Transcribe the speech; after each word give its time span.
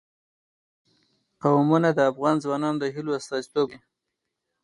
قومونه 1.43 1.89
د 1.93 1.99
افغان 2.11 2.35
ځوانانو 2.43 2.81
د 2.81 2.85
هیلو 2.95 3.11
استازیتوب 3.19 3.67
کوي. 3.71 3.77